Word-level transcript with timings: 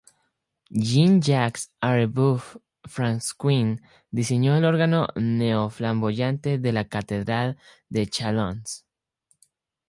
Jean-Jacques 0.73 1.69
Arveuf-Fransquin 1.79 3.83
diseñó 4.09 4.57
el 4.57 4.65
órgano 4.65 5.09
neo-flamboyante 5.15 6.57
de 6.57 6.71
la 6.73 6.87
Catedral 6.89 7.59
de 7.89 8.07
Châlons. 8.07 8.85